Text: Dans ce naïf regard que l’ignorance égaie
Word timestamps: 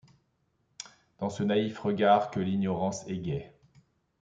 Dans 1.19 1.29
ce 1.29 1.43
naïf 1.43 1.77
regard 1.77 2.31
que 2.31 2.39
l’ignorance 2.39 3.07
égaie 3.07 3.53